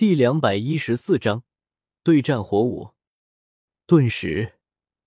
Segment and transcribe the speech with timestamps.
[0.00, 1.44] 第两百一十四章
[2.02, 2.94] 对战火舞。
[3.84, 4.54] 顿时，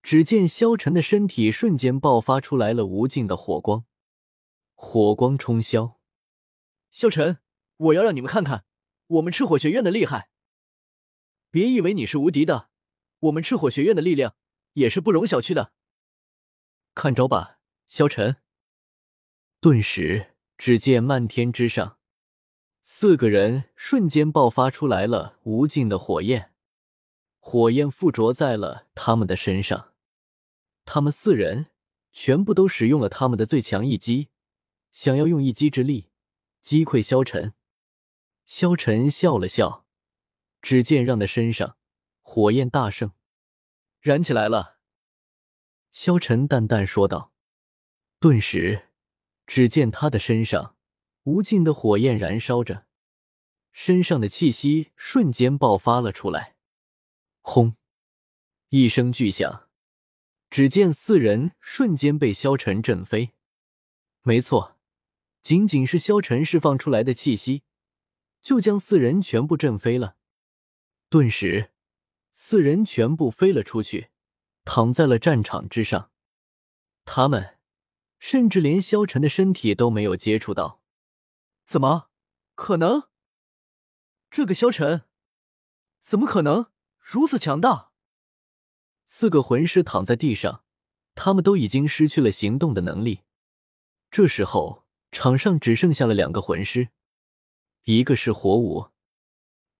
[0.04, 3.85] 只见萧晨的身体瞬间爆发出来了无尽的火光，
[4.75, 5.95] 火光冲霄。
[6.92, 7.40] 萧晨，
[7.77, 8.66] 我要让你们看看
[9.07, 10.29] 我们赤火学院的厉害！
[11.50, 12.70] 别以为你是无敌的，
[13.21, 14.36] 我们赤火学院的力量
[14.73, 15.73] 也是不容小觑的。
[16.94, 17.57] 看招吧，
[17.88, 18.38] 萧晨！
[19.60, 21.98] 顿时，只见漫天之上。
[22.86, 26.52] 四个人瞬间爆发出来了无尽的火焰，
[27.39, 29.93] 火焰附着在了他们的身上。
[30.83, 31.68] 他们四人
[32.12, 34.28] 全部都使用了他们的最强一击，
[34.92, 36.09] 想要用一击之力
[36.59, 37.54] 击溃萧晨。
[38.46, 39.86] 萧晨笑了笑，
[40.62, 41.78] 只见让的身上
[42.22, 43.14] 火焰大盛，
[44.02, 44.80] 燃起来了。
[45.94, 47.31] 萧晨淡淡说道。
[48.20, 48.90] 顿时，
[49.48, 50.76] 只见他的身上。
[51.23, 52.86] 无尽的火焰燃烧着，
[53.72, 56.55] 身上的气息瞬间爆发了出来。
[57.41, 57.76] 轰！
[58.70, 59.70] 一声巨响，
[60.50, 63.33] 只见四人瞬间被萧晨震飞。
[64.22, 64.78] 没错，
[65.42, 67.64] 仅仅是萧晨释放出来的气息，
[68.42, 70.17] 就将四人全部震飞了。
[71.09, 71.72] 顿时，
[72.31, 74.09] 四人全部飞了出去，
[74.66, 76.11] 躺在了战场之上。
[77.05, 77.58] 他们
[78.20, 80.83] 甚至连萧晨的身体都没有接触到。
[81.66, 82.09] 怎么
[82.56, 83.09] 可能？
[84.30, 85.03] 这个萧晨
[86.00, 87.92] 怎么可能如此强大？
[89.05, 90.64] 四个魂师躺在地上，
[91.14, 93.22] 他们都已经失去了行动的能力。
[94.09, 96.89] 这时候，场上只剩下了两个魂师，
[97.83, 98.89] 一个是火舞，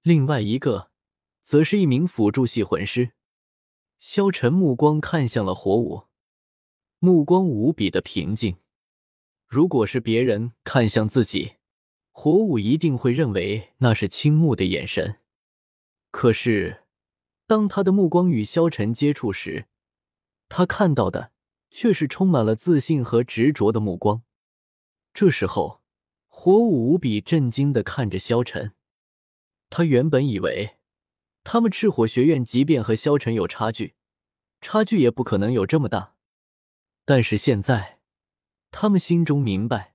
[0.02, 0.92] 另外一个
[1.42, 3.14] 则是一名辅助系魂师。
[3.98, 6.08] 萧晨目光看向了火舞，
[7.00, 8.58] 目光无比的平静。
[9.48, 11.58] 如果是别人看向自己，
[12.16, 15.18] 火舞一定会认为那是倾慕的眼神，
[16.12, 16.84] 可是
[17.48, 19.66] 当他的目光与萧晨接触时，
[20.48, 21.32] 他看到的
[21.72, 24.22] 却是充满了自信和执着的目光。
[25.12, 25.82] 这时候，
[26.28, 28.74] 火舞无比震惊的看着萧晨。
[29.72, 30.78] 他原本以为
[31.44, 33.96] 他们赤火学院即便和萧晨有差距，
[34.62, 36.14] 差距也不可能有这么大，
[37.06, 38.00] 但是现在，
[38.70, 39.93] 他们心中明白。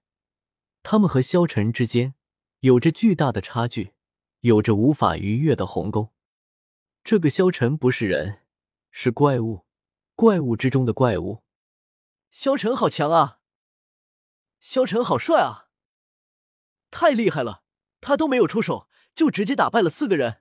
[0.90, 2.14] 他们和萧晨之间
[2.60, 3.92] 有着巨大的差距，
[4.40, 6.14] 有着无法逾越的鸿沟。
[7.04, 8.46] 这个萧晨不是人，
[8.90, 9.66] 是怪物，
[10.14, 11.44] 怪物之中的怪物。
[12.30, 13.40] 萧晨好强啊！
[14.60, 15.68] 萧晨好帅啊！
[16.90, 17.64] 太厉害了，
[18.00, 20.40] 他都没有出手，就直接打败了四个人。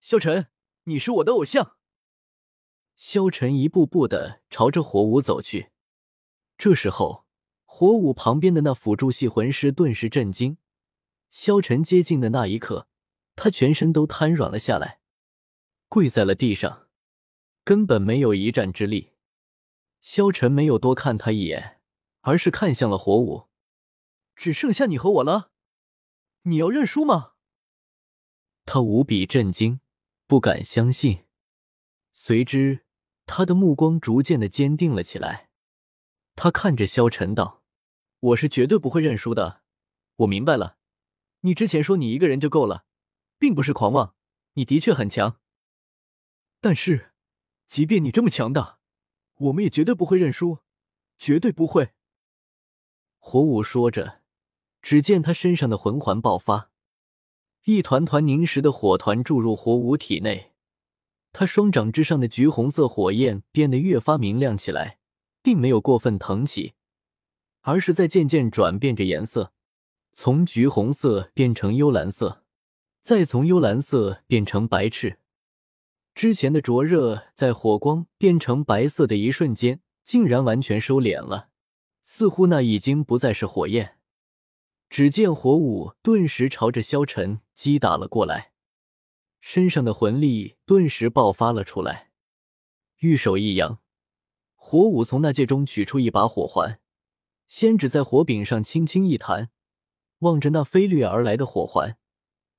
[0.00, 0.46] 萧晨，
[0.84, 1.76] 你是我的偶像。
[2.96, 5.70] 萧晨一步步的朝着火舞走去，
[6.56, 7.27] 这时候。
[7.78, 10.58] 火舞旁边的那辅助系魂师顿时震惊。
[11.30, 12.88] 萧晨接近的那一刻，
[13.36, 14.98] 他全身都瘫软了下来，
[15.88, 16.88] 跪在了地上，
[17.62, 19.12] 根本没有一战之力。
[20.00, 21.80] 萧晨没有多看他一眼，
[22.22, 23.46] 而是看向了火舞。
[24.34, 25.52] 只剩下你和我了，
[26.42, 27.34] 你要认输吗？
[28.64, 29.78] 他无比震惊，
[30.26, 31.26] 不敢相信。
[32.12, 32.84] 随之，
[33.24, 35.50] 他的目光逐渐的坚定了起来。
[36.34, 37.57] 他看着萧晨道。
[38.20, 39.62] 我是绝对不会认输的。
[40.16, 40.76] 我明白了，
[41.40, 42.84] 你之前说你一个人就够了，
[43.38, 44.14] 并不是狂妄，
[44.54, 45.38] 你的确很强。
[46.60, 47.12] 但是，
[47.68, 48.80] 即便你这么强大，
[49.36, 50.58] 我们也绝对不会认输，
[51.16, 51.92] 绝对不会。
[53.18, 54.22] 火舞说着，
[54.82, 56.72] 只见他身上的魂环爆发，
[57.66, 60.52] 一团团凝实的火团注入火舞体内，
[61.30, 64.98] 他双掌之上的橘红色火焰变得越发明亮起来，
[65.40, 66.74] 并没有过分腾起。
[67.60, 69.52] 而是在渐渐转变着颜色，
[70.12, 72.44] 从橘红色变成幽蓝色，
[73.02, 75.16] 再从幽蓝色变成白炽。
[76.14, 81.50] 之前的灼热，在火光变成白色的一瞬间，竟然完全收敛了，
[82.02, 83.98] 似乎那已经不再是火焰。
[84.90, 88.52] 只见火舞顿时朝着萧晨击打了过来，
[89.40, 92.10] 身上的魂力顿时爆发了出来，
[93.00, 93.78] 玉手一扬，
[94.56, 96.80] 火舞从那戒中取出一把火环。
[97.48, 99.50] 先只在火柄上轻轻一弹，
[100.18, 101.96] 望着那飞掠而来的火环，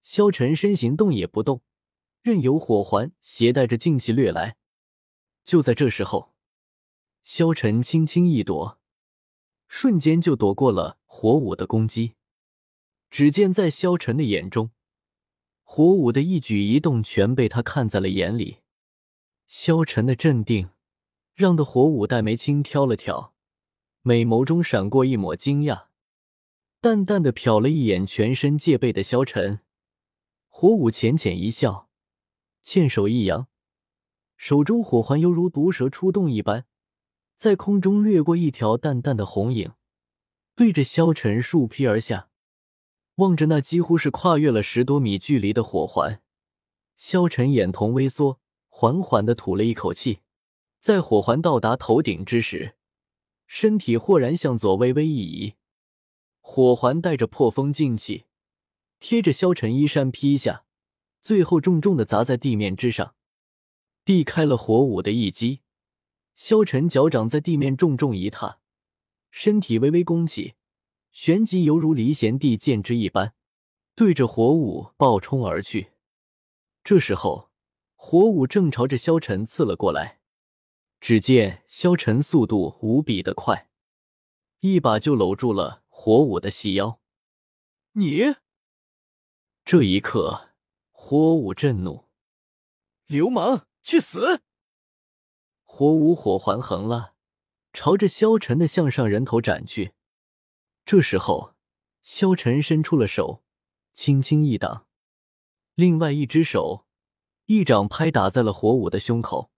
[0.01, 1.61] 萧晨身形动也不动，
[2.23, 4.57] 任由火环携带着劲气掠来。
[5.43, 6.33] 就在这时候，
[7.21, 8.79] 萧晨轻轻一躲，
[9.67, 12.15] 瞬间就躲过了火舞的攻击。
[13.11, 14.71] 只见在萧晨的眼中，
[15.63, 18.57] 火舞的一举一动全被他看在了眼里。
[19.47, 20.69] 萧晨的镇定，
[21.35, 23.35] 让的火舞黛眉轻挑了挑。
[24.09, 25.83] 美眸中闪过一抹惊讶，
[26.81, 29.59] 淡淡的瞟了一眼全身戒备的萧晨，
[30.47, 31.91] 火舞浅浅一笑，
[32.63, 33.45] 欠手一扬，
[34.35, 36.65] 手中火环犹如毒蛇出洞一般，
[37.35, 39.73] 在空中掠过一条淡淡的红影，
[40.55, 42.29] 对着萧晨竖劈而下。
[43.17, 46.23] 望着那几乎是跨越了十多米距离的火环，
[46.97, 48.39] 萧晨眼瞳微缩，
[48.69, 50.21] 缓缓的吐了一口气。
[50.79, 52.73] 在火环到达头顶之时，
[53.51, 55.55] 身体豁然向左微微一移，
[56.39, 58.25] 火环带着破风劲气，
[58.99, 60.65] 贴着萧晨衣衫劈下，
[61.19, 63.15] 最后重重的砸在地面之上，
[64.03, 65.61] 避开了火舞的一击。
[66.35, 68.59] 萧晨脚掌在地面重重一踏，
[69.31, 70.53] 身体微微弓起，
[71.11, 73.33] 旋即犹如离弦地箭之一般，
[73.95, 75.93] 对着火舞暴冲而去。
[76.83, 77.49] 这时候，
[77.95, 80.18] 火舞正朝着萧晨刺了过来。
[80.99, 83.69] 只见萧晨速度无比的快，
[84.59, 86.99] 一把就搂住了火舞的细腰。
[87.93, 88.35] 你
[89.63, 90.51] 这一刻，
[90.91, 92.05] 火舞震怒，
[93.07, 94.41] 流氓，去死！
[95.63, 97.15] 火舞火环横了，
[97.71, 99.93] 朝着萧晨的向上人头斩去。
[100.85, 101.55] 这时候，
[102.01, 103.43] 萧晨伸出了手，
[103.93, 104.87] 轻轻一挡，
[105.75, 106.85] 另外一只手
[107.45, 109.51] 一掌拍打在了火舞的胸口。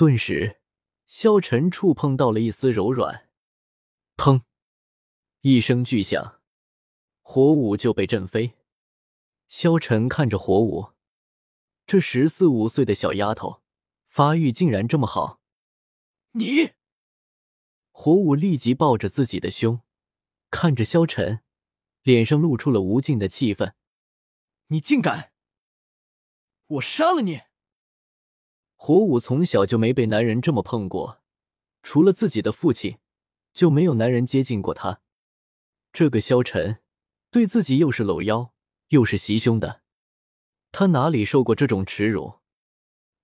[0.00, 0.62] 顿时，
[1.04, 3.28] 萧晨触碰到了一丝柔软，
[4.16, 4.44] 砰！
[5.42, 6.40] 一声巨响，
[7.20, 8.56] 火舞就被震飞。
[9.46, 10.92] 萧晨看着火舞，
[11.86, 13.60] 这十四五岁的小丫头，
[14.06, 15.42] 发育竟然这么好。
[16.30, 16.70] 你，
[17.90, 19.82] 火舞立即抱着自己的胸，
[20.50, 21.42] 看着萧晨，
[22.00, 23.74] 脸上露出了无尽的气愤。
[24.68, 25.34] 你竟敢！
[26.68, 27.42] 我杀了你！
[28.82, 31.20] 火舞从小就没被男人这么碰过，
[31.82, 32.96] 除了自己的父亲，
[33.52, 35.02] 就没有男人接近过他。
[35.92, 36.78] 这个萧晨
[37.30, 38.54] 对自己又是搂腰
[38.88, 39.82] 又是袭胸的，
[40.72, 42.36] 他哪里受过这种耻辱？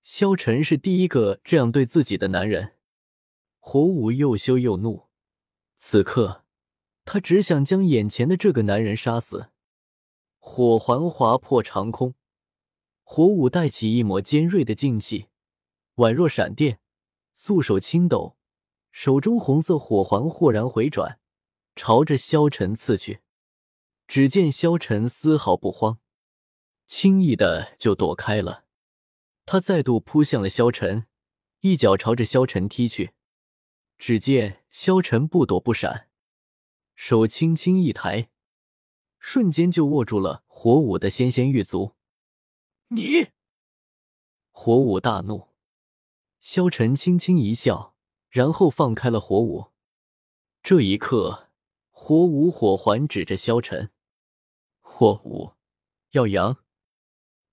[0.03, 2.75] 萧晨是第一个这样对自己的男人。
[3.59, 5.07] 火舞又羞又怒，
[5.75, 6.45] 此刻
[7.03, 9.49] 他只想将眼前的这个男人杀死。
[10.37, 12.13] 火环划破长空，
[13.03, 15.29] 火舞带起一抹尖锐的劲气。
[15.97, 16.79] 宛若闪电，
[17.33, 18.37] 素手轻抖，
[18.91, 21.19] 手中红色火环豁然回转，
[21.75, 23.21] 朝着萧晨刺去。
[24.07, 25.99] 只见萧晨丝毫不慌，
[26.85, 28.65] 轻易的就躲开了。
[29.45, 31.07] 他再度扑向了萧晨，
[31.61, 33.13] 一脚朝着萧晨踢去。
[33.97, 36.09] 只见萧晨不躲不闪，
[36.93, 38.29] 手轻轻一抬，
[39.17, 41.95] 瞬间就握住了火舞的纤纤玉足。
[42.89, 43.29] 你！
[44.51, 45.56] 火舞大怒。
[46.39, 47.95] 萧晨轻轻一笑，
[48.29, 49.67] 然后放开了火舞。
[50.63, 51.49] 这一刻，
[51.89, 53.91] 火舞火环指着萧晨
[54.81, 55.53] ：“火舞，
[56.11, 56.57] 要扬！”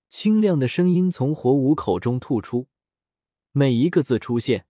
[0.09, 2.69] 清亮的声音从火舞口中吐出，
[3.53, 4.67] 每一个字出现，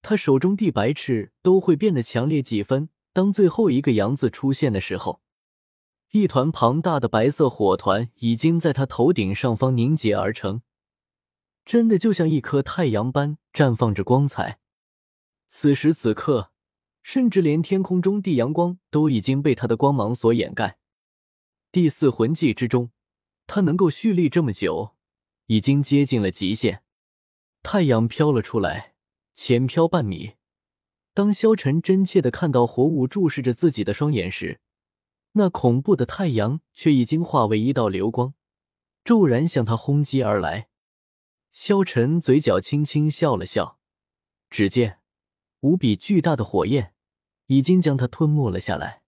[0.00, 2.88] 他手中地白翅都会变得强烈几分。
[3.12, 5.20] 当最后一个“阳”字出现的时候，
[6.12, 10.62] 一团庞大的白色火团已经在他头顶上方凝结而成。
[11.64, 14.58] 真的就像一颗太阳般绽放着光彩。
[15.46, 16.52] 此时此刻，
[17.02, 20.78] 甚至连天空中地阳光都已经被他的光芒所掩盖。
[21.72, 22.90] 第四魂技之中，
[23.46, 24.96] 他能够蓄力这么久，
[25.46, 26.82] 已经接近了极限。
[27.62, 28.94] 太阳飘了出来，
[29.34, 30.32] 前飘半米。
[31.12, 34.60] 当萧晨真切的看到火舞注视着自己的双眼时，
[35.32, 38.34] 那恐怖的太阳却已经化为一道流光，
[39.04, 40.69] 骤然向他轰击而来。
[41.50, 43.78] 萧晨嘴角轻轻笑了笑，
[44.48, 45.00] 只见
[45.60, 46.94] 无比巨大的火焰
[47.46, 49.02] 已经将他吞没了下来。